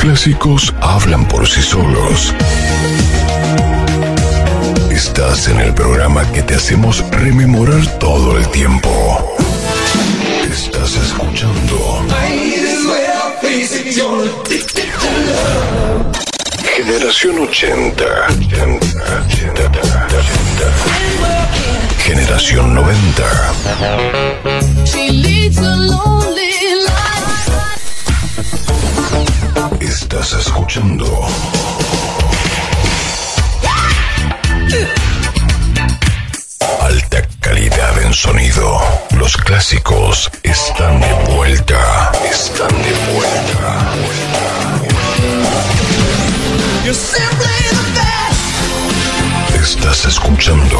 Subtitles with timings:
[0.00, 2.34] clásicos hablan por sí solos.
[4.90, 9.36] Estás en el programa que te hacemos rememorar todo el tiempo.
[10.50, 12.02] Estás escuchando.
[16.76, 18.04] Generación 80.
[21.98, 23.52] Generación 90.
[29.90, 31.26] Estás escuchando.
[36.80, 38.80] Alta calidad en sonido.
[39.16, 42.12] Los clásicos están de vuelta.
[42.24, 43.90] Están de vuelta.
[49.60, 50.78] Estás escuchando.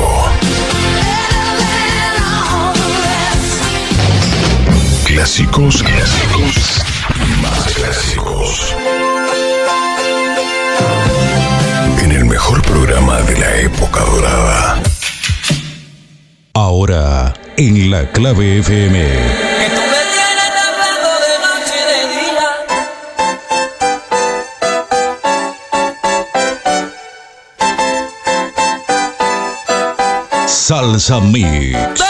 [5.05, 6.83] Clásicos, clásicos
[7.17, 8.75] y más clásicos.
[12.31, 14.81] Mejor programa de la época dorada.
[16.55, 18.99] Ahora, en la clave FM.
[18.99, 22.49] Que tú me tienes hablando de noche y de día.
[30.47, 32.10] Salsa Mix.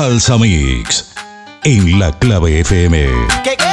[0.00, 1.12] Salsa Mix.
[1.62, 3.06] En la clave FM.
[3.44, 3.64] ¿Qué qué?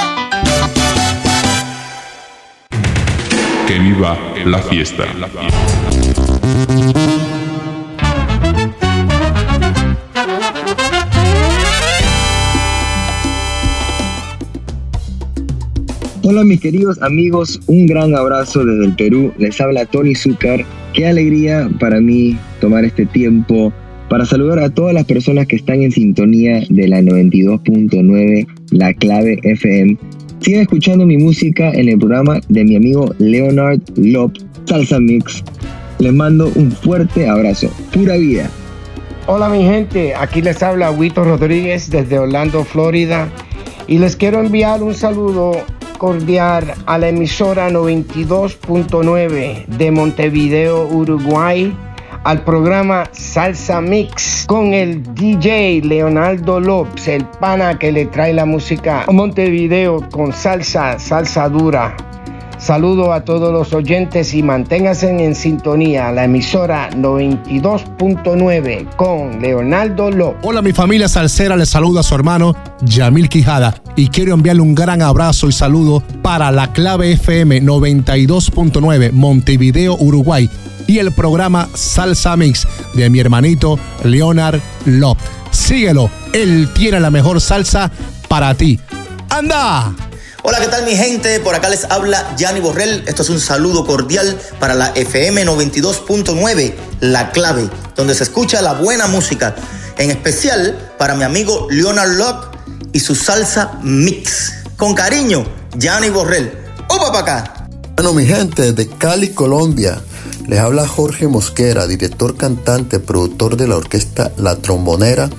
[3.65, 5.05] Que viva la fiesta.
[16.23, 19.33] Hola mis queridos amigos, un gran abrazo desde el Perú.
[19.37, 20.65] Les habla Tony Zúcar.
[20.91, 23.71] Qué alegría para mí tomar este tiempo
[24.09, 29.39] para saludar a todas las personas que están en sintonía de la 92.9, la clave
[29.43, 29.97] FM.
[30.39, 34.33] Sigan escuchando mi música en el programa de mi amigo Leonard Lop,
[34.65, 35.43] Salsa Mix.
[35.99, 37.69] Les mando un fuerte abrazo.
[37.91, 38.49] Pura vida.
[39.25, 43.27] Hola mi gente, aquí les habla Huito Rodríguez desde Orlando, Florida
[43.87, 45.51] y les quiero enviar un saludo
[45.97, 51.73] cordial a la emisora 92.9 de Montevideo, Uruguay,
[52.27, 58.43] al programa Salsa Mix con el DJ Leonardo López, el pana que le trae la
[58.43, 61.95] música a Montevideo con salsa, salsa dura.
[62.67, 70.41] Saludo a todos los oyentes y manténganse en sintonía la emisora 92.9 con Leonardo López.
[70.43, 74.75] Hola mi familia salsera, les saluda a su hermano Yamil Quijada y quiero enviarle un
[74.75, 80.49] gran abrazo y saludo para la clave FM 92.9 Montevideo, Uruguay
[80.87, 85.17] y el programa Salsa Mix de mi hermanito Leonard Lop.
[85.51, 87.89] Síguelo, él tiene la mejor salsa
[88.27, 88.77] para ti.
[89.29, 89.95] ¡Anda!
[90.49, 91.41] Hola, ¿qué tal mi gente?
[91.41, 93.03] Por acá les habla Gianni Borrell.
[93.05, 98.71] Esto es un saludo cordial para la FM 92.9, La Clave, donde se escucha la
[98.71, 99.57] buena música.
[99.97, 102.57] En especial para mi amigo Leonard Locke
[102.93, 104.53] y su salsa mix.
[104.77, 105.43] Con cariño,
[105.77, 106.53] Gianni Borrell.
[106.87, 107.67] ¡Opa para acá!
[107.97, 110.01] Bueno, mi gente, desde Cali, Colombia,
[110.47, 115.29] les habla Jorge Mosquera, director, cantante, productor de la orquesta La Trombonera,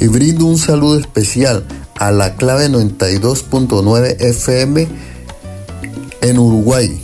[0.00, 1.64] y brindo un saludo especial
[1.98, 4.88] a la clave 92.9 FM
[6.20, 7.00] en Uruguay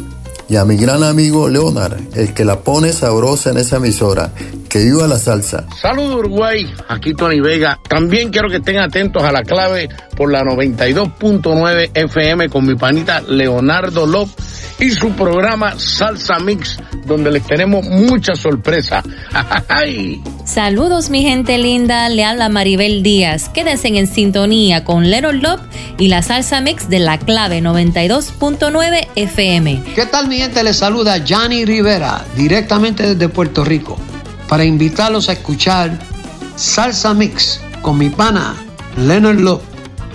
[0.48, 4.32] y a mi gran amigo Leonard, el que la pone sabrosa en esa emisora.
[4.70, 5.66] Que viva la salsa.
[5.82, 7.80] Saludos Uruguay, aquí Tony Vega.
[7.88, 13.20] También quiero que estén atentos a la clave por la 92.9 FM con mi panita
[13.20, 19.02] Leonardo López y su programa Salsa Mix, donde les tenemos mucha sorpresa.
[19.68, 20.22] ¡Ay!
[20.44, 23.48] Saludos mi gente linda, le habla Maribel Díaz.
[23.50, 25.60] Quédense en sintonía con Lero Love
[25.98, 29.82] y la salsa mix de la clave 92.9 FM.
[29.94, 30.64] ¿Qué tal mi gente?
[30.64, 33.98] Les saluda Johnny Rivera, directamente desde Puerto Rico,
[34.50, 35.96] para invitarlos a escuchar
[36.56, 38.56] Salsa Mix con mi pana
[38.98, 39.62] Leonard Love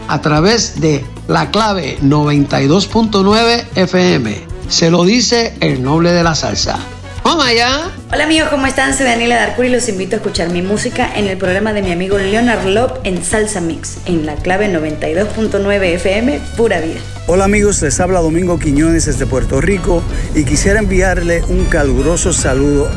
[0.09, 4.35] a través de la clave 92.9 FM.
[4.67, 6.77] Se lo dice el noble de la salsa.
[7.23, 7.89] ¡Vamos allá!
[8.11, 8.95] Hola amigos, ¿cómo están?
[8.95, 11.93] Soy Daniela Darcuri y los invito a escuchar mi música en el programa de mi
[11.93, 16.99] amigo Leonard Love en Salsa Mix, en la clave 92.9 FM, pura vida.
[17.27, 20.03] Hola amigos, les habla Domingo Quiñones desde Puerto Rico
[20.35, 22.87] y quisiera enviarle un caluroso saludo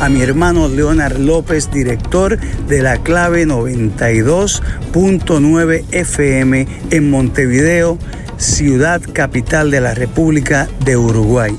[0.00, 7.98] a mi hermano Leonard López, director de la clave 92.9 FM en Montevideo,
[8.38, 11.54] ciudad capital de la República de Uruguay.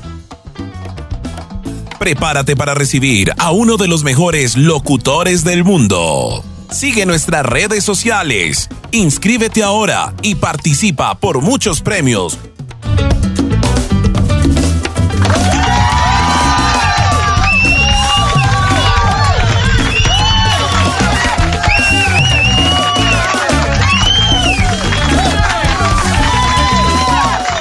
[2.00, 6.42] Prepárate para recibir a uno de los mejores locutores del mundo.
[6.72, 12.38] Sigue nuestras redes sociales, inscríbete ahora y participa por muchos premios.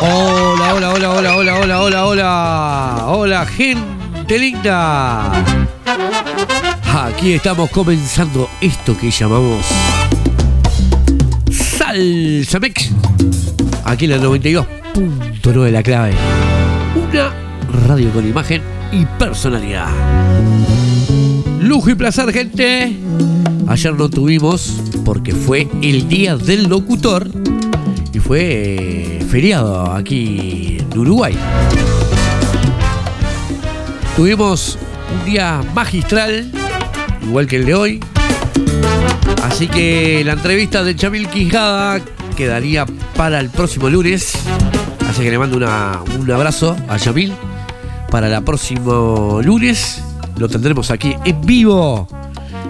[0.01, 3.03] Hola, hola, hola, hola, hola, hola, hola, hola.
[3.07, 5.31] Hola, gente linda.
[6.93, 9.65] Aquí estamos comenzando esto que llamamos
[13.85, 16.13] Aquí en la 92.9 de la clave.
[16.93, 17.33] Una
[17.87, 18.61] radio con imagen
[18.91, 19.87] y personalidad.
[21.61, 22.97] Lujo y placer, gente.
[23.67, 24.73] Ayer no tuvimos
[25.05, 27.29] porque fue el día del locutor
[28.11, 31.37] y fue eh, feriado aquí en Uruguay.
[34.17, 34.77] Tuvimos
[35.17, 36.51] un día magistral,
[37.23, 37.99] igual que el de hoy.
[39.43, 42.01] Así que la entrevista de Chamil Quijada
[42.35, 42.85] quedaría
[43.15, 44.33] para el próximo lunes.
[45.09, 47.33] Así que le mando un abrazo a Chamil.
[48.11, 50.03] Para el próximo lunes
[50.37, 52.07] lo tendremos aquí en vivo,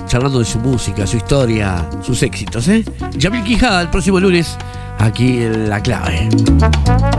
[0.08, 2.68] charlando de su música, su historia, sus éxitos.
[2.68, 2.86] ¿eh?
[3.18, 4.58] Yamil Quijada el próximo lunes,
[5.00, 6.30] aquí en La Clave.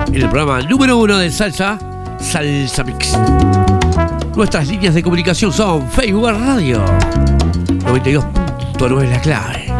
[0.08, 1.78] En el programa número uno de Salsa,
[2.20, 3.18] Salsa Mix.
[4.36, 6.84] Nuestras líneas de comunicación son Facebook Radio
[8.76, 9.72] 92.9 La Clave.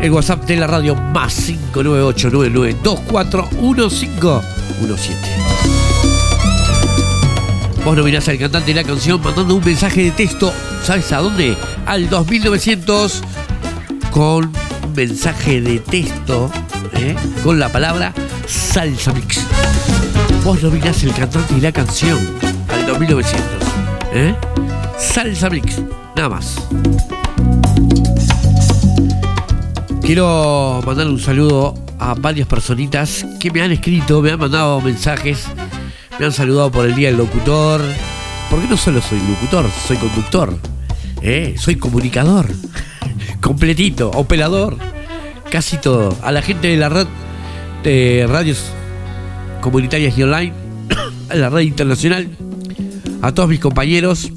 [0.00, 4.42] El WhatsApp de la radio más 598-9924-1517.
[7.84, 10.52] Vos nominás al cantante de la canción mandando un mensaje de texto,
[10.84, 11.56] ¿sabes a dónde?
[11.86, 13.22] Al 2900
[14.10, 14.52] con un
[14.94, 16.50] mensaje de texto
[16.94, 17.14] ¿eh?
[17.42, 18.14] con la palabra
[18.46, 19.40] salsa mix.
[20.44, 22.18] Vos nominás el cantante y la canción
[22.68, 23.42] al 2900.
[24.12, 24.34] ¿eh?
[24.98, 25.80] Salsa mix,
[26.18, 26.56] nada más.
[30.02, 35.46] Quiero mandar un saludo a varias personitas que me han escrito, me han mandado mensajes,
[36.18, 37.82] me han saludado por el Día del Locutor.
[38.50, 40.58] Porque no solo soy locutor, soy conductor,
[41.22, 41.54] ¿eh?
[41.56, 42.46] soy comunicador,
[43.40, 44.76] completito, operador,
[45.52, 46.16] casi todo.
[46.22, 47.06] A la gente de la red
[47.84, 48.64] de radios
[49.60, 50.52] comunitarias y online,
[51.30, 52.28] a la red internacional,
[53.22, 54.32] a todos mis compañeros,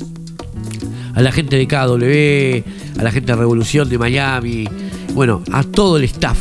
[1.14, 4.68] a la gente de KW, a la gente de Revolución de Miami,
[5.14, 6.38] bueno, a todo el staff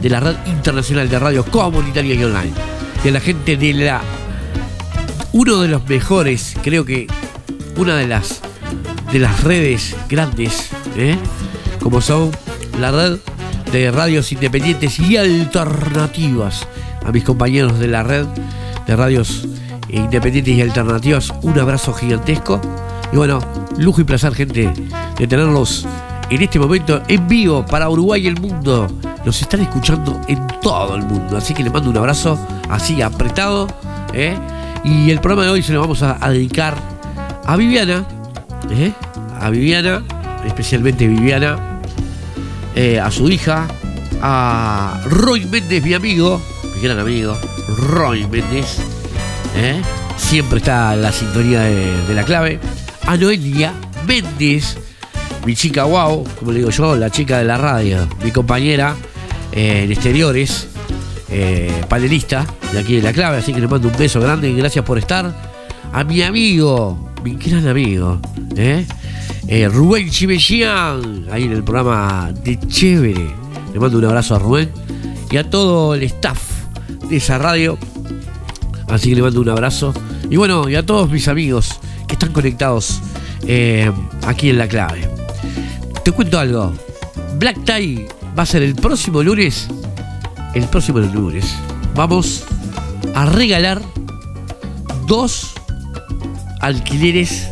[0.00, 2.52] de la red internacional de radios comunitarias y online,
[3.04, 4.00] y a la gente de la
[5.32, 7.06] uno de los mejores, creo que
[7.76, 8.40] una de las
[9.12, 11.16] de las redes grandes, ¿eh?
[11.80, 12.30] como son
[12.80, 13.18] la red
[13.72, 16.66] de radios independientes y alternativas.
[17.04, 18.26] A mis compañeros de la red
[18.86, 19.46] de radios
[19.88, 22.60] independientes y alternativas, un abrazo gigantesco.
[23.12, 23.40] Y bueno,
[23.78, 24.72] lujo y placer, gente,
[25.18, 25.86] de tenerlos
[26.30, 28.88] en este momento en vivo para Uruguay y el mundo.
[29.24, 31.36] Nos están escuchando en todo el mundo.
[31.36, 33.66] Así que les mando un abrazo así apretado.
[34.12, 34.36] ¿eh?
[34.84, 36.74] Y el programa de hoy se lo vamos a, dedicar
[37.44, 38.04] a Viviana.
[38.70, 38.92] ¿eh?
[39.40, 40.02] A Viviana,
[40.46, 41.58] especialmente Viviana.
[42.74, 43.66] eh, a su hija.
[44.22, 46.40] A Roy Méndez, mi amigo.
[46.74, 47.36] Mi gran amigo.
[47.88, 48.78] Roy Méndez.
[50.16, 52.60] Siempre está en la sintonía de la clave.
[53.06, 53.72] A Noelia
[54.06, 54.76] Méndez.
[55.44, 58.08] Mi chica wow, como le digo yo, la chica de la radio.
[58.24, 58.96] Mi compañera
[59.52, 60.68] eh, en exteriores.
[61.28, 64.56] eh, panelista de aquí de la clave, así que le mando un beso grande y
[64.56, 65.32] gracias por estar.
[65.92, 68.20] A mi amigo, mi gran amigo,
[68.56, 68.86] ¿eh?
[69.48, 73.34] Eh, Rubén Chimellán, ahí en el programa de Chévere.
[73.72, 74.70] Le mando un abrazo a Rubén
[75.30, 76.40] y a todo el staff
[77.08, 77.78] de esa radio.
[78.88, 79.94] Así que le mando un abrazo.
[80.28, 83.00] Y bueno, y a todos mis amigos que están conectados
[83.46, 83.90] eh,
[84.26, 85.08] aquí en la clave.
[86.04, 86.72] Te cuento algo.
[87.38, 88.08] Black Tie
[88.38, 89.68] va a ser el próximo lunes.
[90.54, 91.54] El próximo lunes.
[91.94, 92.44] Vamos
[93.14, 93.80] a regalar
[95.06, 95.52] dos
[96.60, 97.48] alquileres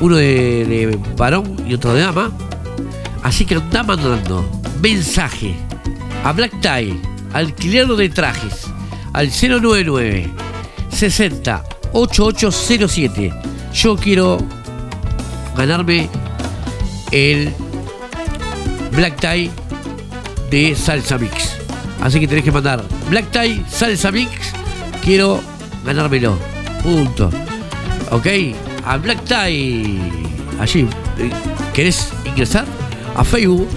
[0.00, 2.30] uno de, varón y otro de dama.
[3.22, 4.48] Así que anda mandando
[4.80, 5.54] mensaje
[6.24, 6.98] a Black Tie,
[7.32, 8.66] alquiler de trajes,
[9.12, 10.30] al 099
[10.90, 13.32] 60 8807.
[13.74, 14.38] Yo quiero
[15.56, 16.08] ganarme
[17.10, 17.52] el
[18.92, 19.50] Black Tie
[20.50, 21.56] de Salsa Mix.
[22.00, 24.30] Así que tenés que mandar Black Tie Salsa Mix.
[25.02, 25.40] Quiero
[25.84, 26.36] ganármelo.
[26.82, 27.30] Punto.
[28.10, 28.26] Ok.
[28.86, 29.98] A Black Tie.
[30.60, 30.88] Allí.
[31.18, 31.30] eh,
[31.72, 32.64] ¿Querés ingresar?
[33.16, 33.68] A Facebook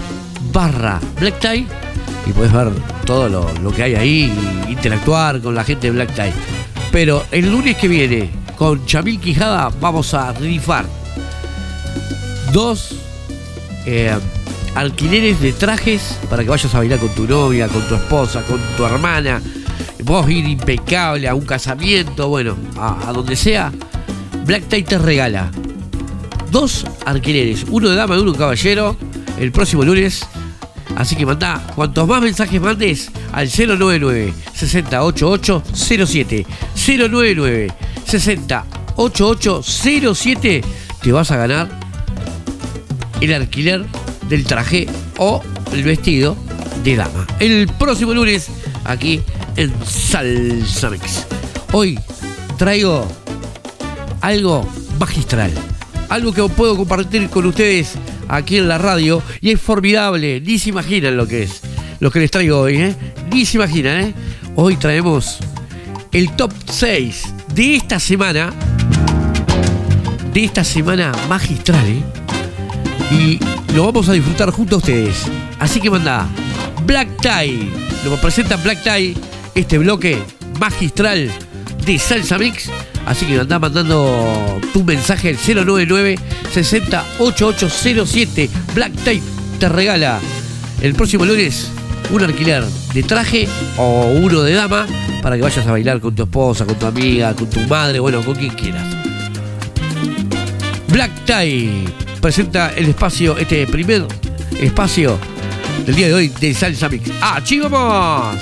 [0.52, 1.66] barra Black Tie.
[2.26, 2.68] Y puedes ver
[3.04, 4.32] todo lo, lo que hay ahí.
[4.68, 6.32] interactuar con la gente de Black Tie.
[6.92, 10.84] Pero el lunes que viene, con Chamil Quijada, vamos a rifar
[12.52, 12.94] dos
[13.86, 14.14] eh,
[14.74, 18.60] alquileres de trajes para que vayas a bailar con tu novia, con tu esposa, con
[18.76, 19.40] tu hermana.
[20.04, 23.72] Vos ir impecable a un casamiento, bueno, a, a donde sea.
[24.44, 25.50] Black Tie te regala
[26.52, 28.96] dos alquileres, uno de dama y uno de caballero,
[29.38, 30.26] el próximo lunes.
[30.96, 37.72] Así que manda, cuantos más mensajes mandes al 099 6088 07 099
[38.06, 39.62] 6088
[40.14, 40.64] 07
[41.02, 41.68] te vas a ganar
[43.20, 43.84] el alquiler
[44.28, 44.86] del traje
[45.18, 46.36] o el vestido
[46.84, 47.26] de dama.
[47.38, 48.48] El próximo lunes
[48.84, 49.20] aquí
[49.56, 51.26] en Salsa Mix.
[51.72, 51.98] Hoy
[52.58, 53.06] traigo
[54.20, 54.68] algo
[54.98, 55.52] magistral,
[56.08, 57.94] algo que puedo compartir con ustedes
[58.32, 61.60] aquí en la radio y es formidable, ni se imaginan lo que es,
[62.00, 62.96] lo que les traigo hoy, ¿eh?
[63.30, 64.14] ni se imaginan, ¿eh?
[64.56, 65.38] Hoy traemos
[66.12, 68.52] el top 6 de esta semana,
[70.32, 72.02] de esta semana magistral, ¿eh?
[73.10, 73.38] y
[73.74, 75.26] lo vamos a disfrutar junto a ustedes.
[75.58, 76.26] Así que manda
[76.86, 77.70] Black Tie,
[78.04, 79.14] lo presenta Black Tie,
[79.54, 80.18] este bloque
[80.58, 81.30] magistral
[81.84, 82.70] de Salsa Mix.
[83.06, 86.18] Así que anda mandando tu mensaje al 099
[86.52, 89.22] 608807 Black Tie
[89.58, 90.20] te regala
[90.80, 91.70] el próximo lunes
[92.10, 94.86] un alquiler de traje o uno de dama
[95.22, 98.22] para que vayas a bailar con tu esposa, con tu amiga, con tu madre, bueno,
[98.22, 98.84] con quien quieras.
[100.88, 101.84] Black Tie
[102.20, 104.04] presenta el espacio, este primer
[104.60, 105.18] espacio
[105.86, 107.10] del día de hoy de Salsa Mix.
[107.20, 107.40] ¡Ah,
[107.70, 108.36] vamos!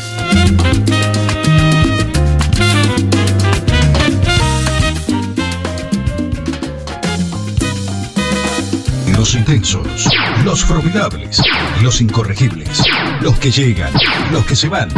[9.30, 10.08] Los intensos,
[10.44, 11.40] los formidables,
[11.82, 12.82] los incorregibles,
[13.20, 13.92] los que llegan,
[14.32, 14.88] los que se van,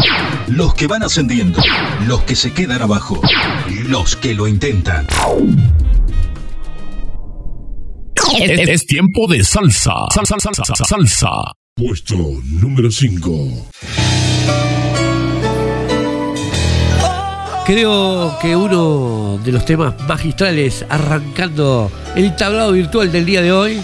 [0.47, 1.61] los que van ascendiendo,
[2.07, 3.21] los que se quedan abajo,
[3.89, 5.07] los que lo intentan.
[8.41, 9.93] Es, es tiempo de salsa.
[10.15, 11.29] Salsa, salsa, salsa, salsa.
[11.75, 13.69] Puesto número 5.
[17.73, 23.81] Creo que uno de los temas magistrales arrancando el tablado virtual del día de hoy,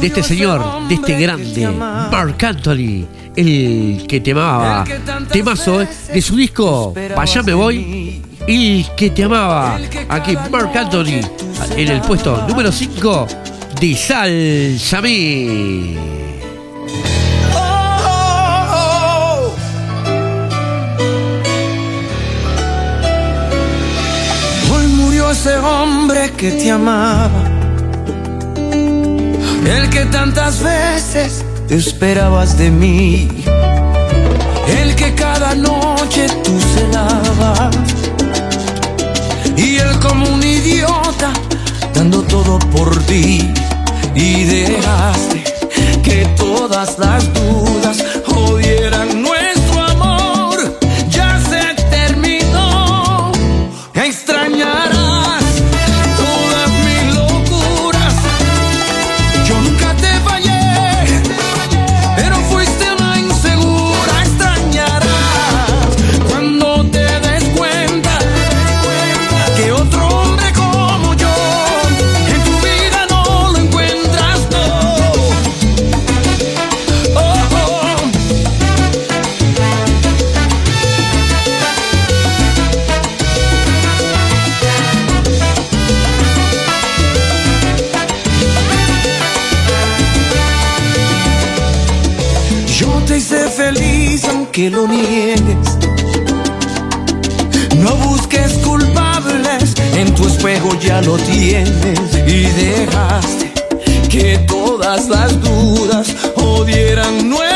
[0.00, 4.84] de este señor, de este grande, Mark Anthony, el que te amaba,
[5.32, 11.20] temazo eh, de su disco allá me voy, el que te amaba, aquí Mark Anthony,
[11.76, 13.26] en el puesto número 5
[13.80, 16.27] de Salsa Mix.
[25.38, 27.44] Ese hombre que te amaba,
[29.76, 33.44] el que tantas veces te esperabas de mí,
[34.80, 37.76] el que cada noche tú celabas,
[39.56, 41.32] y él como un idiota
[41.94, 43.48] dando todo por ti,
[44.16, 45.44] y dejaste
[46.02, 47.67] que todas las dudas
[100.38, 103.52] espejo ya lo tienes y dejaste
[104.08, 107.47] que todas las dudas odieran nuestro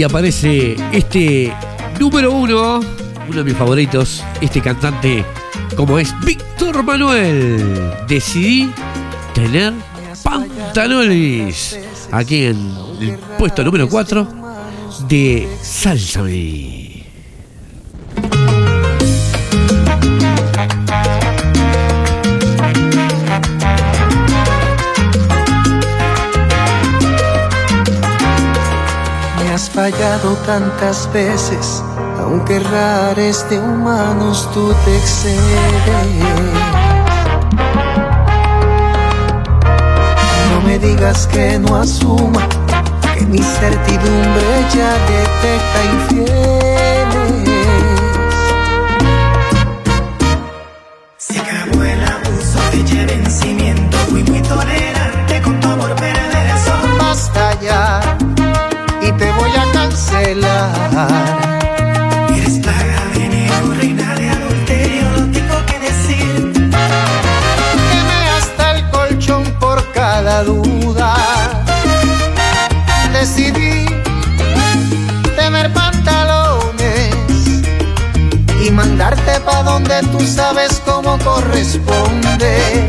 [0.00, 1.52] y aparece este
[1.98, 2.80] número uno,
[3.28, 5.26] uno de mis favoritos, este cantante
[5.76, 7.92] como es Víctor Manuel.
[8.08, 8.70] Decidí
[9.34, 9.74] tener
[10.24, 11.78] pantalones
[12.12, 14.26] aquí en el puesto número 4
[15.06, 16.89] de Sálzame.
[29.80, 31.82] Fallado tantas veces,
[32.18, 35.40] aunque rares de humanos tú te excedes.
[40.52, 42.46] No me digas que no asuma
[43.14, 46.69] que mi certidumbre ya detecta infieles.
[60.10, 60.70] A cancelar.
[62.36, 65.10] Eres plaga, veneno, reina de adulterio.
[65.16, 66.52] Lo tengo que decir.
[67.90, 71.14] Quemé hasta el colchón por cada duda.
[73.12, 73.86] Decidí
[75.36, 77.14] tener pantalones
[78.64, 82.88] y mandarte pa' donde tú sabes cómo corresponde.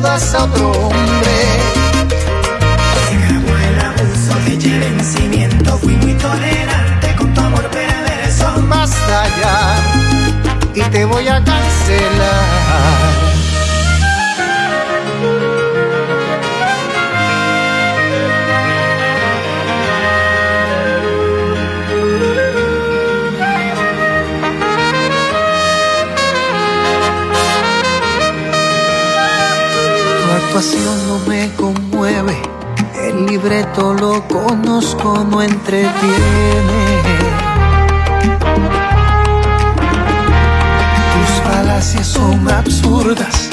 [0.00, 1.36] Mudas a otro hombre.
[3.08, 5.78] Se acabó el abuso de vencimiento.
[5.78, 8.46] Fui muy tolerante con tu amor perverso.
[8.68, 9.76] Basta ya
[10.74, 11.29] y te voy a
[33.60, 35.90] libreto lo conozco, no entretiene.
[41.12, 43.50] Tus falacias son absurdas,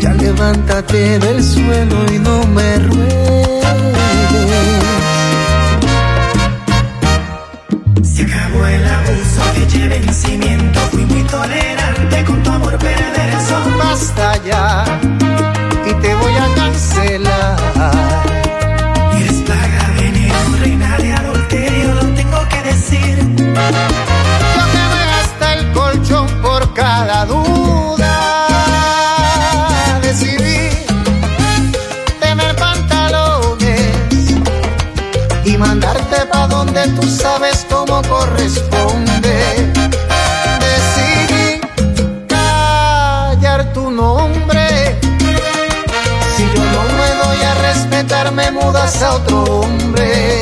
[0.00, 3.64] ya levántate del suelo y no me ruegues.
[8.02, 10.80] Se acabó el abuso de vencimiento.
[10.90, 13.56] Fui muy tolerante con tu amor perverso.
[13.78, 14.84] Basta ya
[15.86, 18.39] y te voy a cancelar.
[23.68, 28.14] Yo quemé hasta el colchón por cada duda.
[30.00, 30.86] Decidí
[32.20, 34.30] tener pantalones
[35.44, 39.72] y mandarte pa' donde tú sabes cómo corresponde.
[40.66, 41.60] Decidí
[42.28, 44.98] callar tu nombre.
[46.34, 50.39] Si yo no me doy a respetar, me mudas a otro hombre.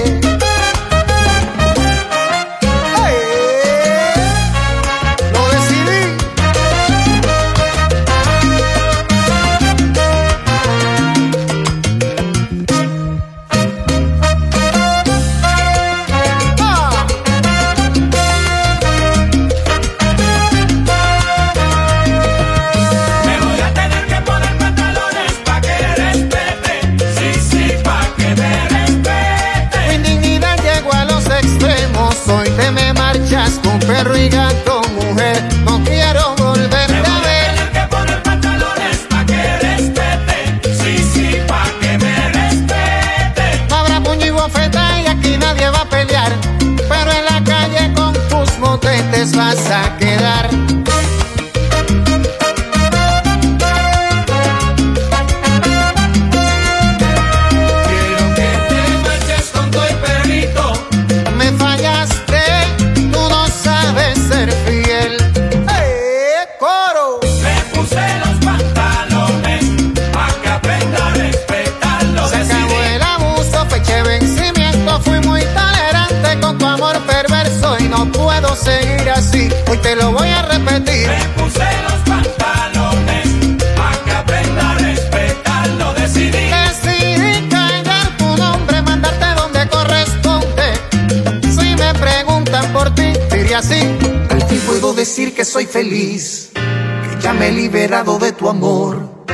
[98.48, 99.26] amor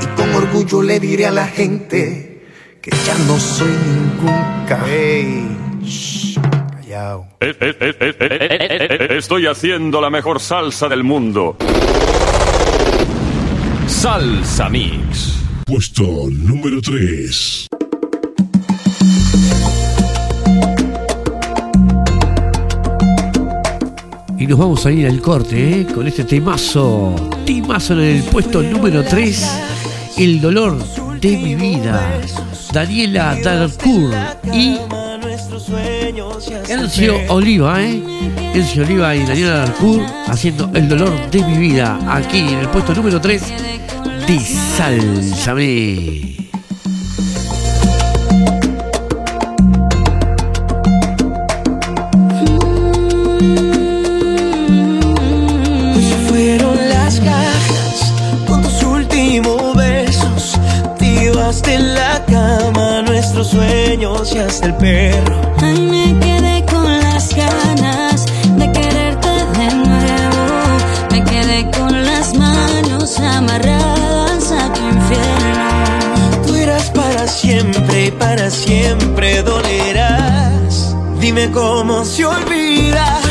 [0.00, 2.42] y con orgullo le diré a la gente
[2.80, 4.88] que ya no soy ningún callao.
[7.40, 11.56] Eh, Estoy haciendo la mejor salsa del mundo.
[13.86, 15.36] Salsa Mix.
[15.66, 17.59] Puesto número 3.
[24.50, 25.86] nos vamos a ir al corte ¿eh?
[25.86, 27.14] con este temazo.
[27.46, 29.60] Temazo en el puesto número 3.
[30.18, 30.76] El dolor
[31.20, 32.20] de mi vida.
[32.72, 34.12] Daniela Dalcourt
[34.52, 34.76] y
[36.68, 38.02] Encio Oliva, ¿eh?
[38.52, 42.00] Encio Oliva y Daniela Dalcourt haciendo el dolor de mi vida.
[42.08, 43.40] Aquí en el puesto número 3.
[44.26, 45.70] Disálzame.
[64.32, 70.44] me quedé con las ganas de quererte de nuevo.
[71.10, 76.46] Me quedé con las manos amarradas a tu infierno.
[76.46, 80.94] Tú irás para siempre y para siempre dolerás.
[81.18, 83.29] Dime cómo se olvida.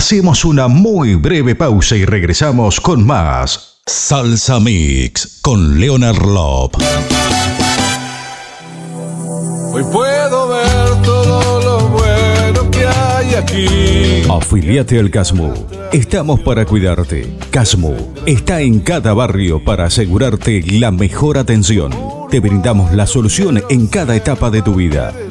[0.00, 6.74] Hacemos una muy breve pausa y regresamos con más Salsa Mix con Leonard Lop.
[9.70, 14.22] Hoy puedo ver todo lo bueno que hay aquí.
[14.30, 15.52] Afiliate al Casmo.
[15.92, 17.36] Estamos para cuidarte.
[17.50, 21.92] Casmo está en cada barrio para asegurarte la mejor atención.
[22.30, 25.12] Te brindamos la solución en cada etapa de tu vida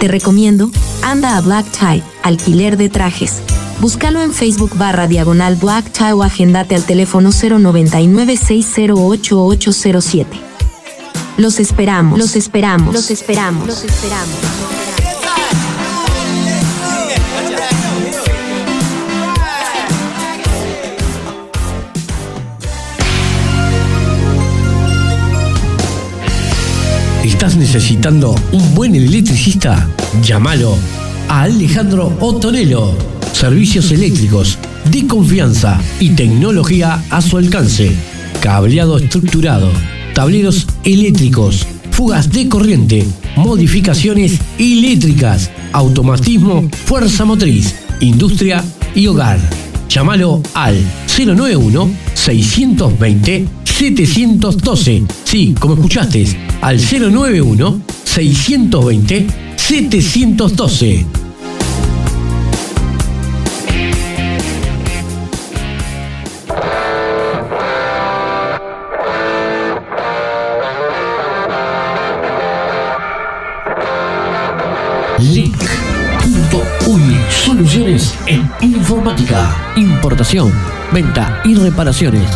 [0.00, 0.70] Te recomiendo
[1.02, 3.40] Anda a Black Tie, alquiler de trajes.
[3.80, 9.40] Búscalo en Facebook barra diagonal Black Tie o agendate al teléfono 099 608
[11.38, 14.85] Los esperamos, los esperamos, los esperamos, los esperamos.
[27.46, 29.88] ¿Estás necesitando un buen electricista?
[30.20, 30.76] Llámalo
[31.28, 32.92] a Alejandro Otonelo.
[33.32, 34.58] Servicios eléctricos
[34.90, 37.92] de confianza y tecnología a su alcance.
[38.40, 39.70] Cableado estructurado,
[40.12, 43.06] tableros eléctricos, fugas de corriente,
[43.36, 49.38] modificaciones eléctricas, automatismo, fuerza motriz, industria y hogar.
[49.88, 50.74] Llámalo al
[51.16, 55.04] 091 620 712.
[55.24, 56.24] Sí, como escuchaste,
[56.62, 61.06] al 091 620 712.
[75.18, 80.50] Link.uy Soluciones en informática, importación,
[80.94, 82.26] venta y reparaciones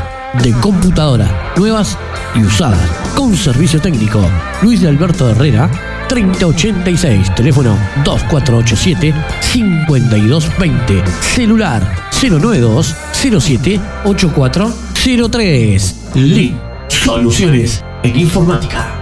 [0.43, 1.99] de computadora nuevas
[2.35, 2.81] y usadas
[3.17, 4.21] con servicio técnico.
[4.63, 5.71] Luis de Alberto Herrera
[6.09, 11.83] 3086, teléfono 2487 5220, celular
[12.21, 15.97] 092 07 8403.
[16.15, 16.57] Link
[16.89, 19.00] Soluciones en informática.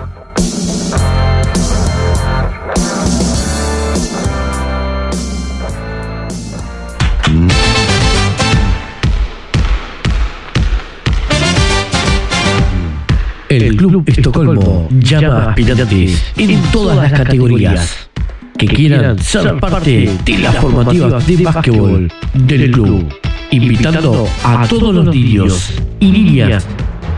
[14.06, 18.08] Estocolmo llama a aspirantes en todas las categorías
[18.56, 23.06] que quieran ser parte de las formativas de básquetbol del club,
[23.50, 26.66] invitando a todos los niños y niñas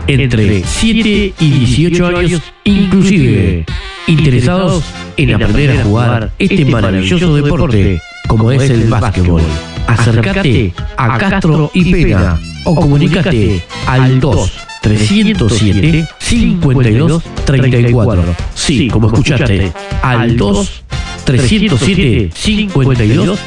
[0.07, 3.65] entre 7 y 18 años inclusive,
[4.07, 4.83] interesados
[5.17, 9.41] en aprender a jugar este maravilloso deporte como es el básquetbol.
[9.87, 18.23] Acércate a Castro y Pena o comunicate al 2 307 52 34.
[18.55, 20.83] Sí, como escuchaste, al 2
[21.23, 23.39] 307 52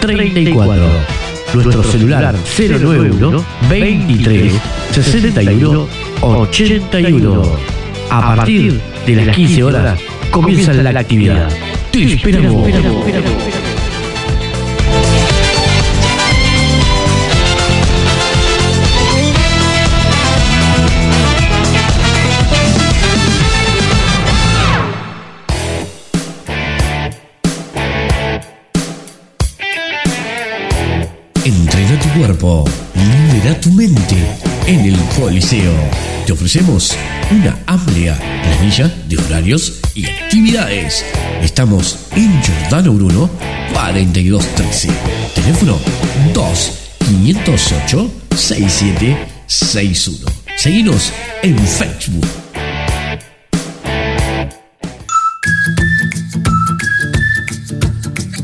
[0.00, 0.84] 34.
[1.54, 4.52] Nuestro celular 091 23
[4.92, 5.86] 61
[6.20, 7.42] 81.
[8.10, 9.98] A partir de las 15 horas
[10.30, 11.48] comienza la actividad.
[11.90, 12.68] Te esperamos.
[32.02, 34.16] Tu cuerpo, libera tu mente
[34.66, 35.72] en el Coliseo.
[36.26, 36.96] Te ofrecemos
[37.30, 41.04] una amplia planilla de horarios y actividades.
[41.42, 43.30] Estamos en Giordano Bruno
[43.72, 44.88] 4213.
[45.34, 45.78] Teléfono
[46.34, 50.26] 2 508 6761.
[50.56, 51.12] Seguinos
[51.42, 52.41] en Facebook.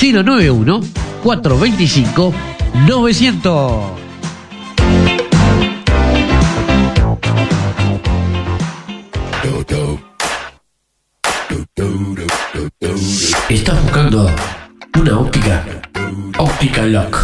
[0.00, 0.80] 091
[1.22, 2.34] 425
[2.86, 4.04] 900.
[13.48, 14.30] ¿Estás buscando
[14.98, 15.64] una óptica?
[16.38, 17.18] Óptica Lock.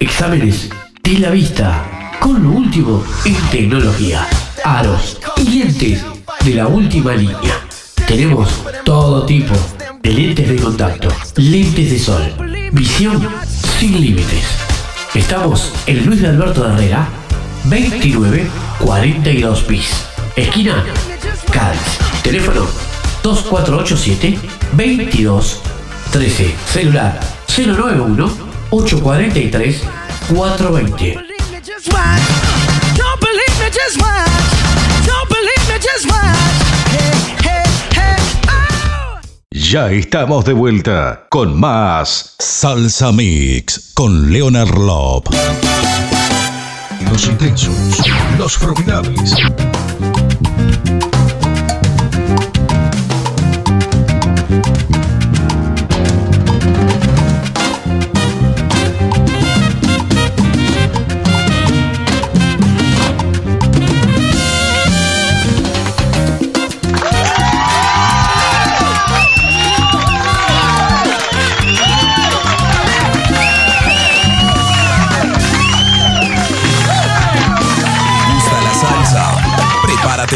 [0.00, 0.68] Exámenes
[1.02, 1.84] de la vista
[2.20, 4.26] con lo último en tecnología.
[4.64, 6.04] Aros y lentes
[6.44, 7.60] de la última línea.
[8.06, 9.54] Tenemos todo tipo
[10.04, 12.22] de lentes de contacto, lentes de sol,
[12.72, 13.26] visión
[13.78, 14.44] sin límites.
[15.14, 17.08] Estamos en Luis de Alberto de Herrera,
[17.64, 20.04] 2942 bis.
[20.36, 20.84] Esquina
[21.50, 21.80] Cádiz.
[22.22, 22.66] Teléfono
[23.22, 24.38] 2487
[24.72, 25.60] 22
[26.12, 26.54] 13.
[26.66, 27.18] Celular
[27.56, 28.30] 091
[28.70, 29.82] 843
[30.28, 31.16] 420.
[31.64, 32.20] Just watch.
[32.96, 34.28] Don't believe me, just watch.
[35.06, 36.63] Don't believe me, just watch.
[39.56, 45.28] Ya estamos de vuelta con más Salsa Mix con Leonard Lop.
[47.08, 48.02] Los intensos,
[48.36, 49.32] los formidables.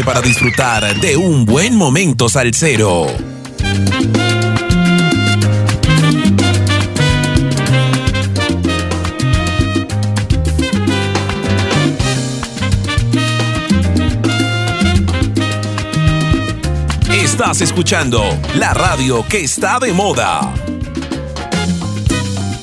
[0.05, 3.07] Para disfrutar de un buen momento salsero.
[17.11, 18.23] Estás escuchando
[18.55, 20.53] la radio que está de moda.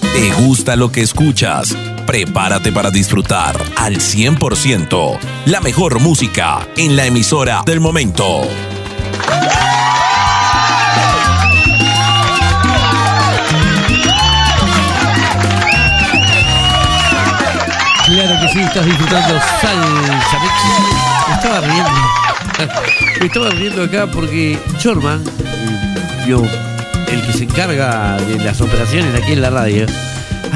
[0.00, 1.76] ¿Te gusta lo que escuchas?
[2.06, 8.42] Prepárate para disfrutar al 100% la mejor música en la emisora del momento.
[18.06, 20.38] Claro que sí, estás disfrutando salsa.
[21.26, 21.90] Me estaba riendo.
[23.20, 25.24] Me estaba riendo acá porque Chorman,
[26.24, 26.40] yo,
[27.08, 29.86] el que se encarga de las operaciones aquí en la radio,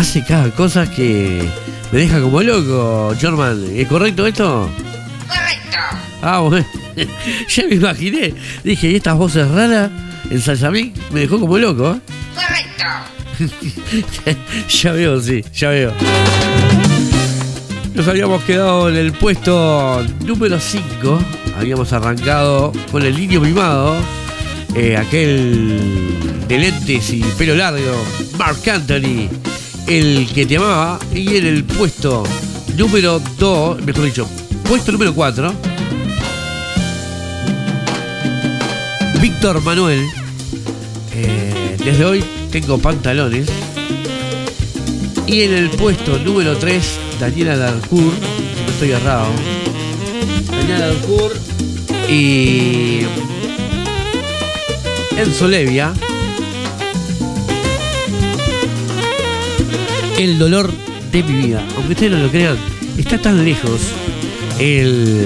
[0.01, 1.46] hace cada cosa que
[1.92, 3.14] me deja como loco.
[3.18, 4.70] Chorman, ¿es correcto esto?
[5.28, 5.78] Correcto.
[6.22, 6.66] Ah, bueno.
[7.48, 8.32] ya me imaginé.
[8.64, 9.90] Dije, ¿y estas voces raras
[10.30, 10.98] en salsa mix?
[11.12, 11.92] Me dejó como loco.
[11.92, 12.01] ¿eh?
[12.34, 12.84] Correcto.
[14.68, 15.92] ya veo, sí, ya veo.
[17.94, 21.20] Nos habíamos quedado en el puesto número 5.
[21.59, 23.96] Habíamos arrancado con el niño mimado.
[24.74, 25.78] eh, aquel
[26.48, 28.03] de lentes y pelo largo,
[28.38, 29.28] Mark Anthony,
[29.91, 30.99] el que te amaba.
[31.12, 32.22] Y en el puesto
[32.76, 34.28] número 2, mejor dicho,
[34.64, 35.53] puesto número 4,
[39.20, 40.07] Víctor Manuel.
[41.12, 43.49] eh, desde hoy tengo pantalones.
[45.26, 49.26] Y en el puesto número 3, Daniela Darcourt, si no estoy errado.
[50.51, 51.36] Daniela Darcourt
[52.09, 53.01] y
[55.16, 55.93] Enzo Levia.
[60.20, 60.70] El dolor
[61.12, 61.66] de mi vida.
[61.76, 62.58] Aunque ustedes no lo crean,
[62.98, 63.80] está tan lejos
[64.58, 65.24] el,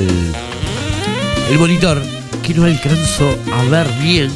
[1.51, 2.01] el monitor
[2.45, 4.31] que no alcanzo a ver bien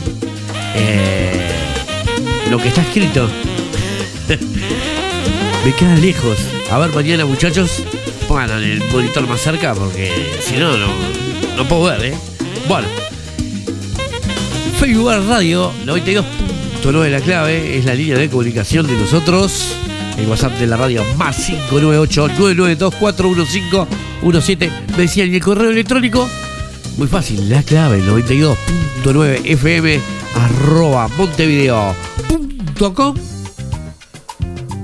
[0.74, 1.48] eh,
[2.50, 3.28] lo que está escrito.
[5.64, 6.38] Me queda lejos.
[6.72, 7.84] A ver, mañana, muchachos,
[8.26, 10.88] pongan el monitor más cerca porque si no, no,
[11.56, 12.14] no puedo ver, ¿eh?
[12.66, 12.88] Bueno,
[14.80, 19.76] Facebook Radio 92.9 la clave es la línea de comunicación de nosotros.
[20.19, 24.71] El WhatsApp de la radio más 598-992-415-17.
[24.91, 26.29] Me decían, ¿y el correo electrónico?
[26.97, 30.01] Muy fácil, la clave 92.9 fm
[30.35, 33.14] arroba montevideo.com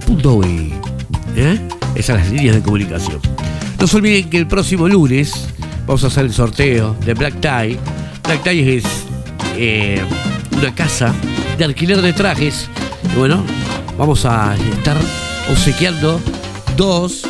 [0.06, 0.72] punto uy.
[1.36, 1.58] ¿Eh?
[1.94, 3.20] Esas son las líneas de comunicación.
[3.80, 5.48] No se olviden que el próximo lunes
[5.86, 7.78] vamos a hacer el sorteo de Black Tie.
[8.24, 8.84] Black Tie es
[9.56, 10.00] eh,
[10.56, 11.12] una casa
[11.58, 12.68] de alquiler de trajes.
[13.12, 13.44] Y bueno,
[13.98, 14.96] vamos a estar
[15.50, 16.20] obsequiando
[16.76, 17.22] dos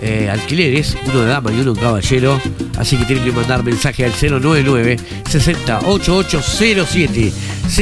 [0.00, 2.40] eh, alquileres, uno de dama y uno de caballero.
[2.76, 4.96] Así que tienen que mandar mensaje al 099
[5.30, 7.32] 608807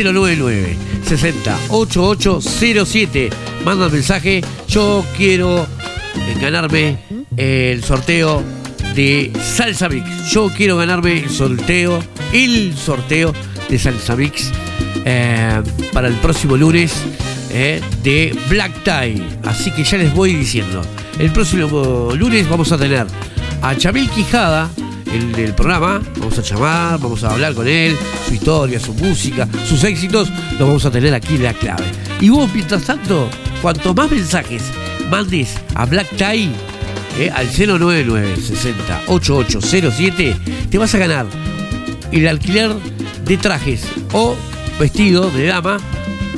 [0.05, 0.77] 099
[1.09, 3.31] 608807
[3.65, 5.67] Manda mensaje, yo quiero
[6.29, 6.99] en ganarme
[7.37, 8.43] el sorteo
[8.95, 10.31] de Salsa Mix.
[10.31, 12.03] Yo quiero ganarme el sorteo,
[12.33, 13.33] el sorteo
[13.69, 14.51] de Salsa Mix
[15.05, 16.93] eh, para el próximo lunes
[17.51, 19.23] eh, de Black Tie.
[19.45, 20.83] Así que ya les voy diciendo.
[21.19, 23.07] El próximo lunes vamos a tener
[23.63, 24.71] a Chamil Quijada
[25.13, 26.01] en el programa.
[26.19, 27.97] Vamos a llamar, vamos a hablar con él,
[28.27, 30.31] su historia, su música, sus éxitos.
[30.59, 31.85] Lo vamos a tener aquí en la clave.
[32.21, 33.29] Y vos, mientras tanto,
[33.61, 34.63] cuanto más mensajes
[35.11, 36.51] mandes a Black Tie
[37.19, 40.37] eh, al 099 60 8807,
[40.71, 41.27] te vas a ganar
[42.13, 42.73] el alquiler
[43.25, 43.83] de trajes
[44.13, 44.37] o
[44.79, 45.79] vestido de dama.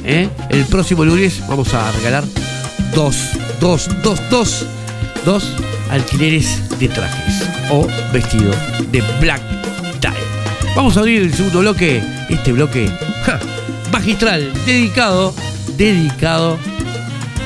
[0.05, 0.29] Eh.
[0.51, 2.25] El próximo lunes vamos a regalar
[2.95, 3.17] dos,
[3.61, 4.67] dos, dos, dos,
[5.25, 5.45] dos
[5.91, 8.53] alquileres de trajes o vestido
[8.91, 9.43] de black
[10.01, 10.11] tie.
[10.75, 12.91] Vamos a abrir el segundo bloque, este bloque
[13.93, 15.35] magistral, dedicado,
[15.77, 16.59] dedicado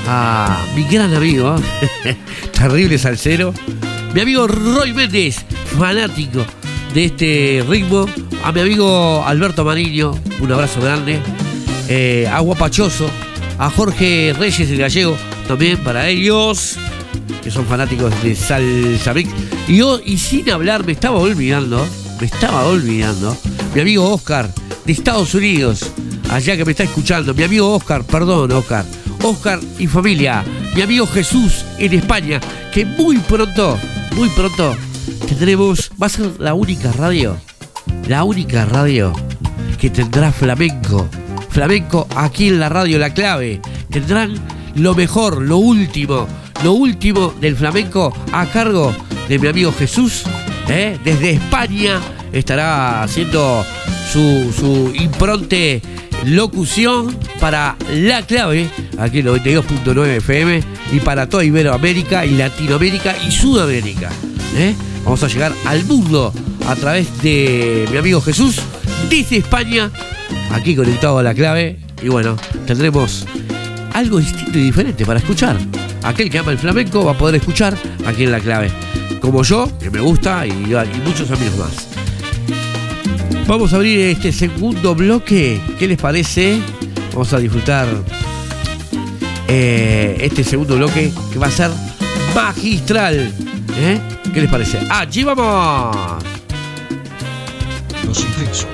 [0.08, 1.56] a mi gran amigo,
[2.52, 3.52] terrible salsero,
[4.14, 5.44] mi amigo Roy Méndez,
[5.76, 6.44] fanático
[6.94, 8.06] de este ritmo,
[8.44, 11.20] a mi amigo Alberto Mariño, un abrazo grande,
[11.88, 13.08] eh, a Guapachoso,
[13.58, 15.16] a Jorge Reyes el Gallego,
[15.46, 16.76] también para ellos,
[17.42, 19.30] que son fanáticos de Salsa Mix.
[19.68, 21.86] Y yo, y sin hablar, me estaba olvidando,
[22.20, 23.36] me estaba olvidando,
[23.74, 24.52] mi amigo Oscar,
[24.84, 25.90] de Estados Unidos,
[26.30, 28.84] allá que me está escuchando, mi amigo Oscar, perdón Oscar,
[29.22, 32.40] Oscar y familia, mi amigo Jesús en España,
[32.72, 33.78] que muy pronto,
[34.14, 34.76] muy pronto
[35.26, 37.36] tendremos, va a ser la única radio,
[38.08, 39.12] la única radio
[39.78, 41.08] que tendrá flamenco,
[41.56, 44.34] flamenco aquí en la radio La Clave, tendrán
[44.74, 46.28] lo mejor, lo último,
[46.62, 48.94] lo último del flamenco a cargo
[49.26, 50.24] de mi amigo Jesús,
[50.68, 50.98] ¿eh?
[51.02, 51.98] desde España
[52.30, 53.64] estará haciendo
[54.12, 54.92] su, su
[56.26, 63.30] locución para La Clave, aquí en 92.9 FM, y para toda Iberoamérica y Latinoamérica y
[63.32, 64.10] Sudamérica.
[64.56, 64.74] ¿eh?
[65.04, 66.34] Vamos a llegar al mundo
[66.66, 68.60] a través de mi amigo Jesús,
[69.08, 69.90] desde España,
[70.50, 72.36] aquí conectado a La Clave, y bueno,
[72.66, 73.26] tendremos
[73.92, 75.56] algo distinto y diferente para escuchar.
[76.02, 77.76] Aquel que ama el flamenco va a poder escuchar
[78.06, 78.70] aquí en La Clave.
[79.20, 81.88] Como yo, que me gusta, y, y muchos amigos más.
[83.46, 85.60] Vamos a abrir este segundo bloque.
[85.78, 86.60] ¿Qué les parece?
[87.12, 87.86] Vamos a disfrutar
[89.48, 91.70] eh, este segundo bloque que va a ser
[92.34, 93.32] magistral.
[93.78, 94.00] ¿eh?
[94.34, 94.80] ¿Qué les parece?
[94.90, 96.35] ¡Allí vamos!
[98.16, 98.66] Los intensos,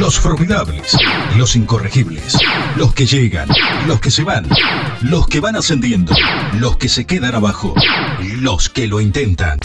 [0.00, 0.96] los formidables,
[1.36, 2.36] los incorregibles,
[2.74, 3.48] los que llegan,
[3.86, 4.44] los que se van,
[5.02, 6.12] los que van ascendiendo,
[6.58, 7.74] los que se quedan abajo,
[8.40, 9.60] los que lo intentan.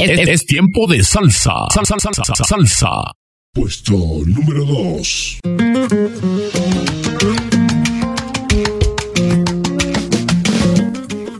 [0.00, 1.52] Es tiempo de salsa.
[1.72, 3.12] Salsa, salsa, salsa, salsa.
[3.52, 3.94] Puesto
[4.26, 5.38] número 2.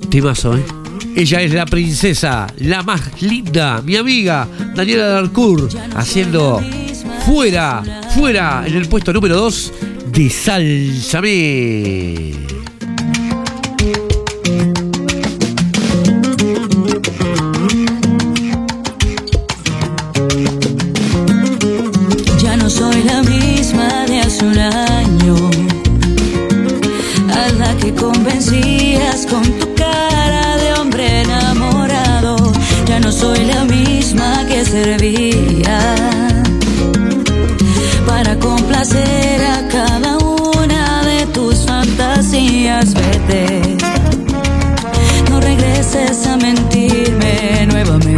[0.09, 0.84] Timazo, ¿eh?
[1.17, 6.61] Ella es la princesa, la más linda, mi amiga Daniela Darcourt, haciendo
[7.25, 7.85] fuera,
[8.15, 9.73] fuera en el puesto número 2
[10.13, 12.33] de Salsame.
[22.43, 25.37] Ya no soy la misma de hace año,
[27.33, 29.45] a la que convencías con
[38.93, 42.93] a cada una de tus fantasías.
[42.93, 43.77] Vete,
[45.31, 48.14] no regreses a mentirme nuevamente.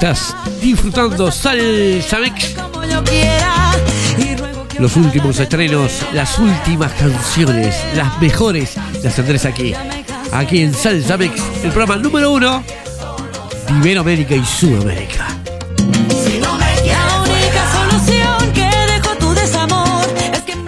[0.00, 2.54] Estás disfrutando Salsa que
[4.78, 9.74] Los últimos estrenos, las últimas canciones, las mejores, las tendrás aquí.
[10.30, 12.62] Aquí en Salsa Mix, el programa número uno
[13.66, 15.26] de Iberoamérica y Sudamérica.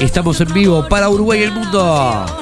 [0.01, 2.40] Estamos en vivo para Uruguay y el mundo.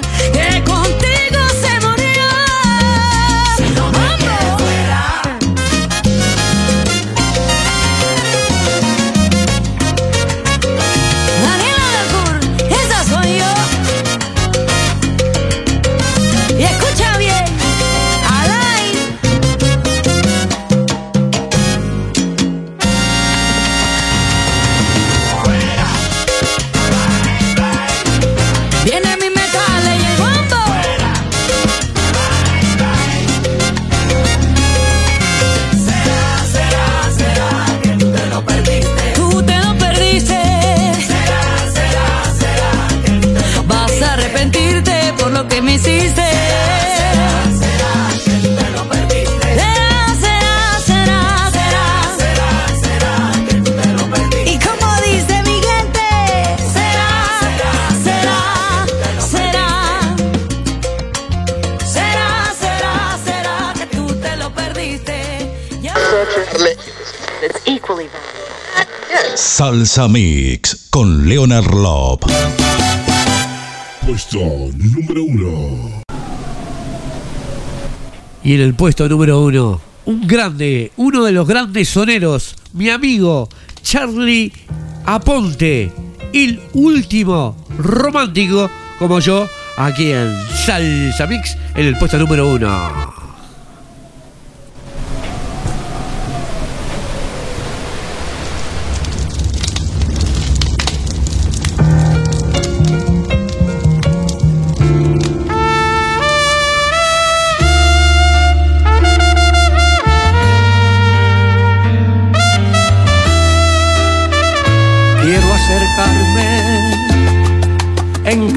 [69.59, 72.23] Salsa Mix con Leonard Lop.
[74.07, 76.03] Puesto número uno.
[78.45, 83.49] Y en el puesto número uno, un grande, uno de los grandes soneros, mi amigo
[83.83, 84.53] Charlie
[85.05, 85.91] Aponte,
[86.33, 93.18] el último romántico como yo, aquí en Salsa Mix, en el puesto número uno.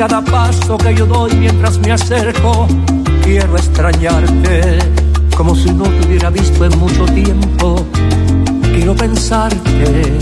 [0.07, 2.65] Cada paso que yo doy mientras me acerco.
[3.23, 4.79] Quiero extrañarte
[5.37, 7.85] como si no te hubiera visto en mucho tiempo.
[8.63, 10.17] Quiero pensarte,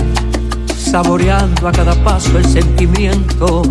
[0.78, 3.62] saboreando a cada paso el sentimiento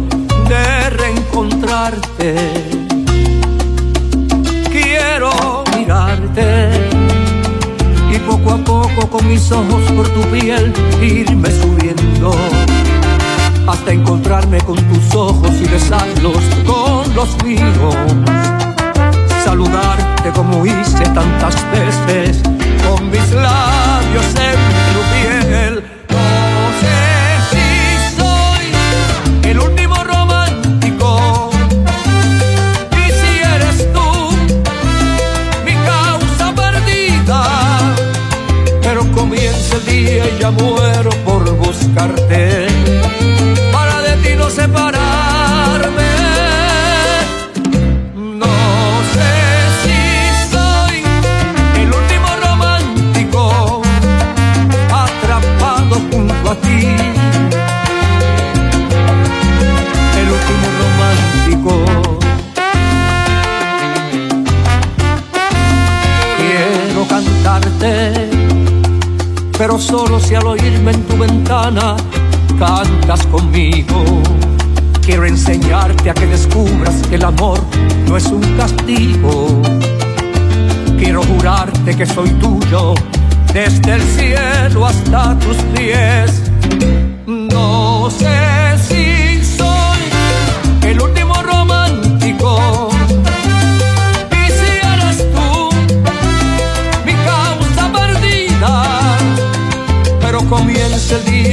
[0.49, 2.35] de reencontrarte.
[4.73, 6.71] Quiero mirarte
[8.11, 12.31] y poco a poco con mis ojos por tu piel irme subiendo
[13.69, 17.95] hasta encontrarme con tus ojos y besarlos con los míos.
[19.45, 22.41] Saludarte como hice tantas veces
[22.87, 24.59] con mis labios en
[24.93, 25.85] tu piel.
[26.09, 26.97] No sé
[27.51, 31.51] si soy el último romántico
[32.93, 34.31] y si eres tú
[35.67, 37.45] mi causa perdida.
[38.81, 40.88] Pero comienza el día y ya muero
[69.57, 71.97] pero solo si al oírme en tu ventana
[72.59, 74.05] cantas conmigo.
[75.01, 77.59] Quiero enseñarte a que descubras que el amor
[78.07, 79.63] no es un castigo.
[80.99, 82.95] Quiero jurarte que soy tuyo
[83.53, 86.43] desde el cielo hasta tus pies.
[87.27, 88.48] No sé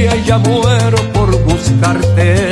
[0.06, 2.45] día ya muero por buscarte.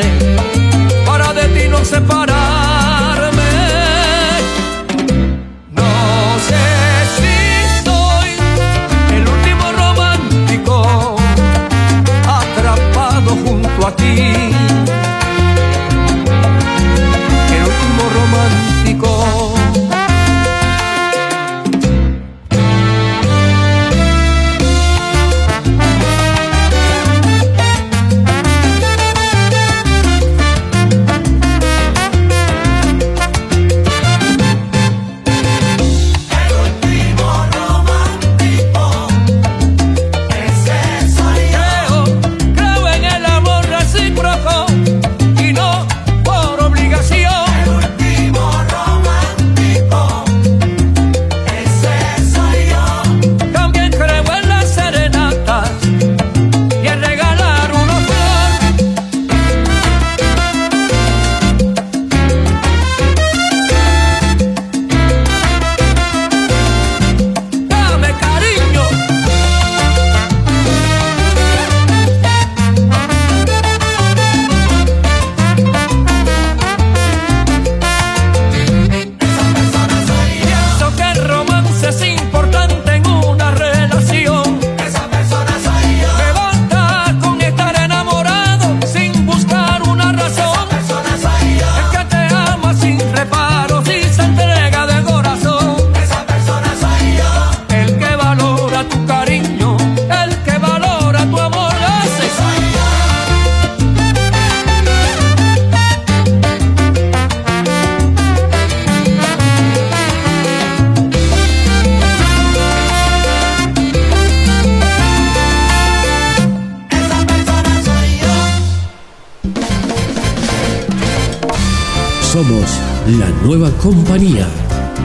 [123.85, 124.49] Compañía.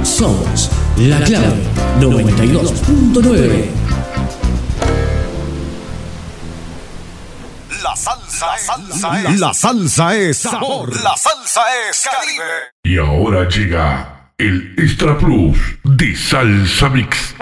[0.03, 1.61] Somos la clave
[1.99, 3.65] 92.9.
[7.83, 10.95] La salsa, es, la salsa es sabor.
[11.03, 12.71] La salsa es Caribe.
[12.83, 17.35] Y ahora llega el Extra Plus de Salsa Mix.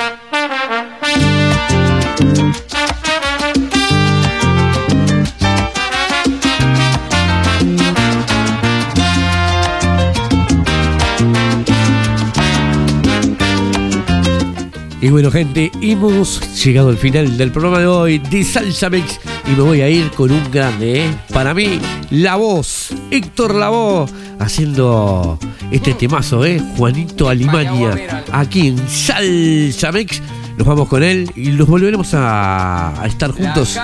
[15.08, 19.52] Y bueno, gente, hemos llegado al final del programa de hoy de Salsa Mix y
[19.52, 21.16] me voy a ir con un grande, ¿eh?
[21.32, 21.80] Para mí,
[22.10, 24.06] la voz, Héctor Lavoe,
[24.38, 25.40] haciendo
[25.72, 26.62] este temazo, ¿eh?
[26.76, 30.22] Juanito Alimania, aquí en Salsa Mix.
[30.58, 33.80] Nos vamos con él y nos volveremos a, a estar juntos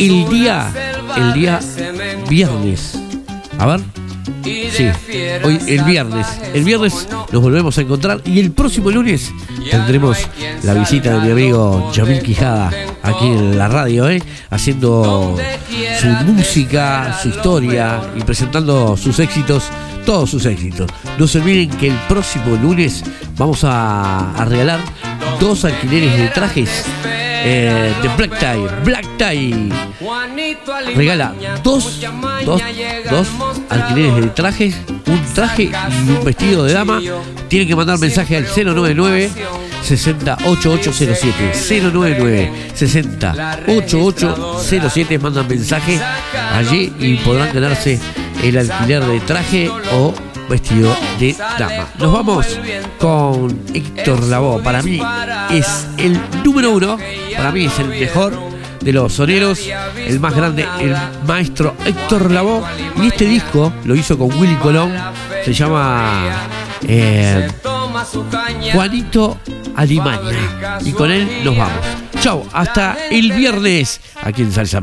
[0.00, 0.72] el día,
[1.16, 1.60] el día
[2.28, 2.98] viernes.
[3.60, 4.03] A ver.
[4.44, 4.88] Sí,
[5.42, 6.26] hoy el viernes.
[6.52, 9.32] El viernes nos volvemos a encontrar y el próximo lunes
[9.70, 10.18] tendremos
[10.62, 12.70] la visita de mi amigo Jamil Quijada
[13.02, 14.22] aquí en la radio, ¿eh?
[14.50, 15.36] haciendo
[16.00, 19.64] su música, su historia y presentando sus éxitos,
[20.06, 20.90] todos sus éxitos.
[21.18, 23.04] No se olviden que el próximo lunes
[23.36, 24.80] vamos a, a regalar
[25.38, 26.84] dos alquileres de trajes
[27.44, 28.66] eh, de Black Tie.
[28.84, 29.70] Black Tie
[30.94, 32.00] regala dos,
[32.44, 32.60] dos,
[33.10, 33.28] dos
[33.68, 34.74] alquileres de trajes,
[35.06, 37.02] un traje y un vestido de dama.
[37.48, 39.30] Tienen que mandar mensaje al 099
[39.82, 41.52] 608807
[41.92, 46.00] 099 608807 mandan mensaje
[46.54, 48.00] allí y podrán ganarse
[48.42, 50.14] el alquiler de traje o
[50.48, 51.88] vestido de dama.
[51.98, 52.46] Nos vamos
[52.98, 54.62] con Héctor Lavoe.
[54.62, 55.00] Para mí
[55.50, 56.98] es el número uno,
[57.36, 58.38] para mí es el mejor
[58.80, 59.60] de los soneros,
[59.96, 60.94] el más grande, el
[61.26, 62.62] maestro Héctor Lavoe.
[63.02, 64.92] Y este disco lo hizo con Willy Colón,
[65.44, 66.46] se llama
[66.86, 67.48] eh,
[68.72, 69.38] Juanito
[69.76, 70.78] Alimania.
[70.84, 71.80] Y con él nos vamos.
[72.20, 74.80] Chau, hasta el viernes aquí en Salsa.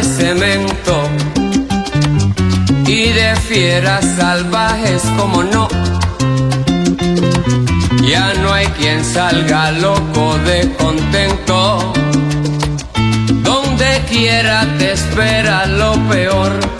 [0.00, 1.02] de cemento
[2.86, 5.68] y de fieras salvajes como no.
[8.02, 11.92] Ya no hay quien salga loco de contento.
[13.42, 16.79] Donde quiera te espera lo peor.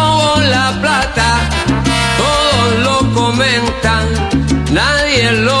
[4.71, 5.60] nadie lo